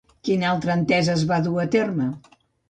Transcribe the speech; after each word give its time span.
Quina 0.27 0.45
altra 0.51 0.73
entesa 0.79 1.11
es 1.17 1.27
va 1.33 1.39
dur 1.49 1.53
a 1.65 1.67
terme? 1.77 2.09